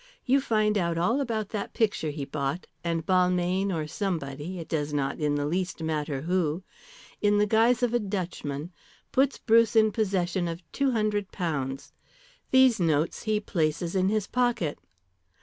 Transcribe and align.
You 0.25 0.41
find 0.41 0.79
out 0.79 0.97
all 0.97 1.21
about 1.21 1.49
that 1.49 1.75
picture 1.75 2.09
he 2.09 2.25
bought, 2.25 2.65
and 2.83 3.05
Balmayne 3.05 3.71
or 3.71 3.85
somebody 3.85 4.57
it 4.57 4.67
does 4.67 4.91
not 4.95 5.19
in 5.19 5.35
the 5.35 5.45
least 5.45 5.83
matter 5.83 6.21
who 6.21 6.63
in 7.21 7.37
the 7.37 7.45
guise 7.45 7.83
of 7.83 7.93
a 7.93 7.99
Dutchman 7.99 8.71
puts 9.11 9.37
Bruce 9.37 9.75
in 9.75 9.91
possession 9.91 10.47
of 10.47 10.63
£200. 10.73 11.91
These 12.49 12.79
notes 12.79 13.21
he 13.29 13.39
places 13.39 13.93
in 13.93 14.09
his 14.09 14.25
pocket. 14.25 14.79